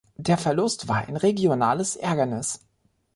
[0.17, 2.65] Der Verlust war ein regionales Ärgernis.